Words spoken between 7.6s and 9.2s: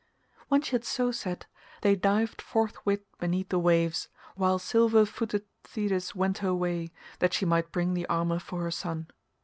bring the armour for her son.